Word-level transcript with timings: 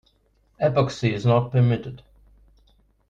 Epoxy 0.59 1.11
is 1.13 1.27
not 1.27 1.51
permitted. 1.51 2.01